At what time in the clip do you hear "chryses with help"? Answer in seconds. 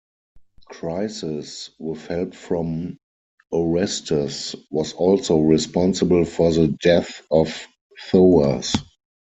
0.71-2.33